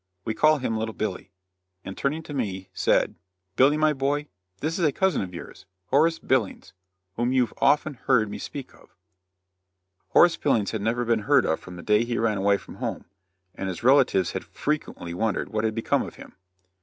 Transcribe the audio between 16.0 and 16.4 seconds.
of him.